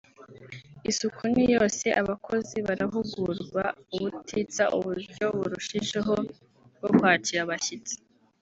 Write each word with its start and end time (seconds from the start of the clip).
Isuku 0.89 1.21
ni 1.33 1.43
yose 1.55 1.85
abakozi 2.01 2.57
barahugurwa 2.67 3.63
ubutitsa 3.95 4.63
uburyo 4.77 5.25
burushijeho 5.37 6.13
bwo 6.77 6.89
kwakira 6.97 7.41
abashyitsi 7.45 7.95